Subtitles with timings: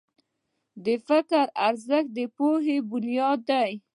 [0.85, 3.71] د فکر ارزښت د پوهې بنیاد دی.